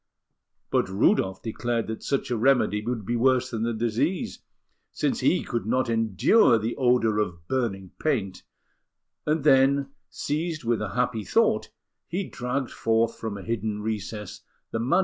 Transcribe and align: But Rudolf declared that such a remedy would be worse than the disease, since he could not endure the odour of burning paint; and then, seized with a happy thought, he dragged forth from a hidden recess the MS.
But 0.71 0.89
Rudolf 0.89 1.43
declared 1.43 1.85
that 1.85 2.01
such 2.01 2.31
a 2.31 2.35
remedy 2.35 2.83
would 2.83 3.05
be 3.05 3.15
worse 3.15 3.51
than 3.51 3.61
the 3.61 3.71
disease, 3.71 4.39
since 4.91 5.19
he 5.19 5.43
could 5.43 5.67
not 5.67 5.91
endure 5.91 6.57
the 6.57 6.75
odour 6.75 7.19
of 7.19 7.47
burning 7.47 7.91
paint; 7.99 8.41
and 9.27 9.43
then, 9.43 9.91
seized 10.09 10.63
with 10.63 10.81
a 10.81 10.95
happy 10.95 11.23
thought, 11.23 11.69
he 12.07 12.23
dragged 12.27 12.71
forth 12.71 13.19
from 13.19 13.37
a 13.37 13.43
hidden 13.43 13.83
recess 13.83 14.41
the 14.71 14.79
MS. 14.79 14.97